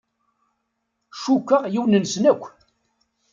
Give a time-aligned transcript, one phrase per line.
[1.23, 2.43] Cukkeɣ yiwen-nsen akk.